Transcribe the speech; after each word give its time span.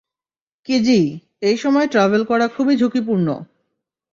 Keiji, 0.69 0.99
এই 1.41 1.57
সময় 1.57 1.87
travel 1.87 2.21
করা 2.25 2.45
খুবই 2.47 2.75
ঝুঁকিপূর্ণ। 2.77 3.27